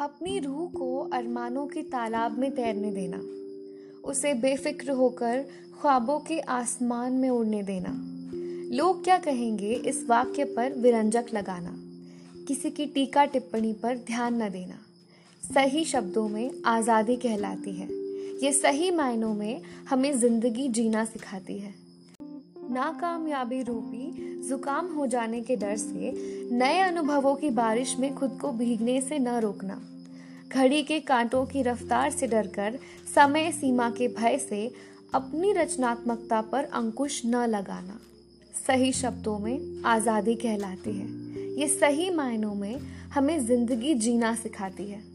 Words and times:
अपनी 0.00 0.38
रूह 0.38 0.68
को 0.68 1.10
अरमानों 1.12 1.66
के 1.66 1.82
तालाब 1.82 2.38
में 2.38 2.50
तैरने 2.50 2.90
देना। 2.90 3.18
उसे 4.10 4.34
बेफिक्र 4.34 4.90
होकर 4.90 5.44
ख्वाबों 5.80 6.20
के 6.20 6.40
आसमान 6.40 7.12
में 7.12 7.30
उड़ने 7.30 7.62
देना। 7.62 7.90
लोग 8.76 9.04
क्या 9.04 9.18
कहेंगे 9.18 9.74
इस 9.74 10.06
वाक्य 10.08 10.44
पर 10.44 10.72
विरंजक 10.72 11.24
लगाना। 11.34 11.74
किसी 12.48 12.70
की 12.70 12.86
टीका 12.86 13.24
टिप्पणी 13.24 13.72
पर 13.72 13.96
ध्यान 13.96 14.42
न 14.42 14.48
देना। 14.48 14.78
सही 15.54 15.84
शब्दों 15.84 16.28
में 16.28 16.50
आज़ादी 16.66 17.16
कहलाती 17.16 17.72
है। 17.72 17.88
ये 18.44 18.52
सही 18.52 18.90
मायनों 18.90 19.34
में 19.34 19.62
हमें 19.90 20.18
ज़िंदगी 20.18 20.68
जीना 20.68 21.04
सिखाती 21.04 21.58
है। 21.58 21.74
नाकामयाबी 22.70 23.62
रूपी 23.62 24.40
जुकाम 24.48 24.86
हो 24.94 25.06
जाने 25.06 25.40
के 25.40 25.56
डर 25.56 25.76
से 25.76 26.12
नए 26.52 26.78
अनुभवों 26.80 27.34
की 27.34 27.50
बारिश 27.50 27.96
में 27.98 28.14
खुद 28.14 28.38
को 28.40 28.52
भीगने 28.52 29.00
से 29.00 29.18
न 29.18 29.36
रोकना। 29.38 29.80
घड़ी 30.48 30.82
के 30.82 31.00
कांटों 31.00 31.44
की 31.46 31.62
रफ्तार 31.62 32.10
से 32.10 32.26
डरकर 32.26 32.78
समय 33.14 33.52
सीमा 33.52 33.90
के 33.90 34.08
भय 34.08 34.38
से 34.38 34.70
अपनी 35.14 35.52
रचनात्मकता 35.52 36.40
पर 36.40 36.64
अंकुश 36.64 37.20
न 37.26 37.46
लगाना। 37.46 37.98
सही 38.66 38.92
शब्दों 38.92 39.38
में 39.38 39.82
आज़ादी 39.86 40.34
कहलाती 40.34 40.92
है। 40.92 41.08
ये 41.60 41.68
सही 41.68 42.10
मायनों 42.10 42.54
में 42.54 42.78
हमें 43.14 43.38
ज़िंदगी 43.46 43.94
जीना 43.94 44.34
सिखाती 44.34 44.90
है। 44.90 45.13